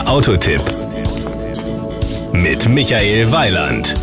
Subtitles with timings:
[0.00, 0.62] Der Autotipp
[2.32, 3.94] mit Michael Weiland.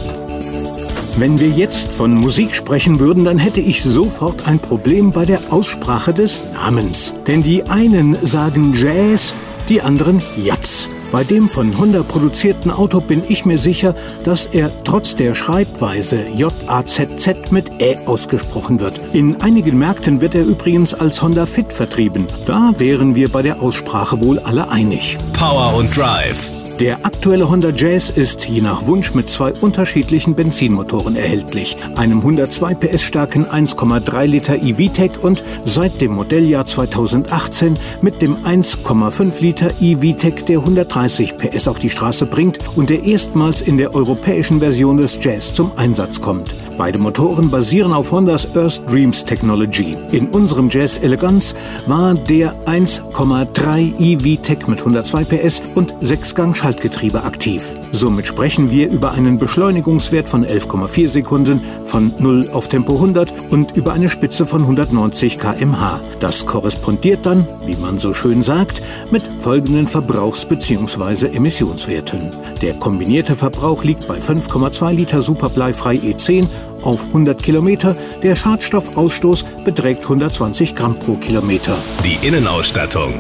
[1.17, 5.39] Wenn wir jetzt von Musik sprechen würden, dann hätte ich sofort ein Problem bei der
[5.49, 7.15] Aussprache des Namens.
[7.25, 9.33] Denn die einen sagen Jazz,
[9.69, 10.87] die anderen Jazz.
[11.11, 16.19] Bei dem von Honda produzierten Auto bin ich mir sicher, dass er trotz der Schreibweise
[16.35, 18.99] J-A-Z-Z mit Ä ausgesprochen wird.
[19.13, 22.27] In einigen Märkten wird er übrigens als Honda Fit vertrieben.
[22.45, 25.17] Da wären wir bei der Aussprache wohl alle einig.
[25.33, 31.15] Power und Drive der aktuelle Honda Jazz ist je nach Wunsch mit zwei unterschiedlichen Benzinmotoren
[31.15, 38.35] erhältlich, einem 102 PS starken 1,3 Liter e-VTEC und seit dem Modelljahr 2018 mit dem
[38.37, 43.95] 1,5 Liter e-VTEC, der 130 PS auf die Straße bringt und der erstmals in der
[43.95, 46.53] europäischen Version des Jazz zum Einsatz kommt.
[46.77, 49.97] Beide Motoren basieren auf Hondas Earth Dreams Technology.
[50.11, 51.55] In unserem Jazz Elegance
[51.87, 57.63] war der 1,3 e-VTEC mit 102 PS und 6-Gang Schaltgetriebe aktiv.
[57.93, 63.77] Somit sprechen wir über einen Beschleunigungswert von 11,4 Sekunden von 0 auf Tempo 100 und
[63.77, 66.01] über eine Spitze von 190 km/h.
[66.19, 71.27] Das korrespondiert dann, wie man so schön sagt, mit folgenden Verbrauchs- bzw.
[71.27, 72.31] Emissionswerten.
[72.61, 76.47] Der kombinierte Verbrauch liegt bei 5,2 Liter Superbleifrei E10
[76.81, 77.95] auf 100 Kilometer.
[78.23, 81.77] Der Schadstoffausstoß beträgt 120 Gramm pro Kilometer.
[82.03, 83.13] Die Innenausstattung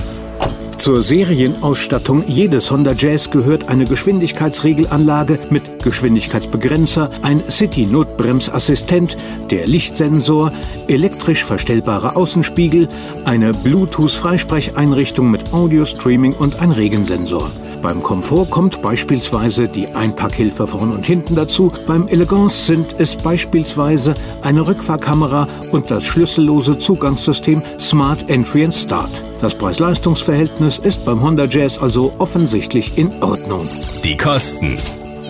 [0.77, 9.17] zur Serienausstattung jedes Honda Jazz gehört eine Geschwindigkeitsregelanlage mit Geschwindigkeitsbegrenzer, ein City-Notbremsassistent,
[9.49, 10.51] der Lichtsensor,
[10.87, 12.87] elektrisch verstellbare Außenspiegel,
[13.25, 17.51] eine Bluetooth-Freisprecheinrichtung mit Audio-Streaming und ein Regensensor.
[17.81, 21.71] Beim Komfort kommt beispielsweise die Einpackhilfe vorn und hinten dazu.
[21.85, 29.26] Beim Elegance sind es beispielsweise eine Rückfahrkamera und das schlüssellose Zugangssystem Smart Entry and Start.
[29.41, 33.69] Das Preis-Leistungs-Verhältnis ist beim Honda Jazz also offensichtlich in Ordnung.
[34.03, 34.77] Die Kosten.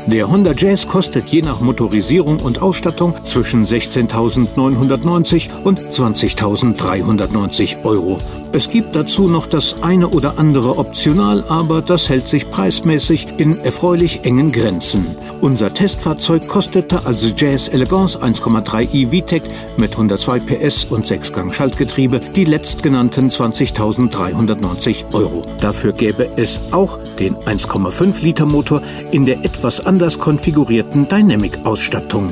[0.07, 8.17] Der Honda Jazz kostet je nach Motorisierung und Ausstattung zwischen 16.990 und 20.390 Euro.
[8.53, 13.59] Es gibt dazu noch das eine oder andere optional, aber das hält sich preismäßig in
[13.59, 15.17] erfreulich engen Grenzen.
[15.41, 19.43] Unser Testfahrzeug kostete also Jazz Elegance 1,3 i VTEC
[19.77, 25.45] mit 102 PS und 6-Gang Schaltgetriebe die letztgenannten 20.390 Euro.
[25.59, 32.31] Dafür gäbe es auch den 1,5 Liter Motor in der etwas anders konfigurierten Dynamic-Ausstattung.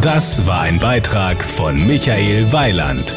[0.00, 3.14] Das war ein Beitrag von Michael Weiland.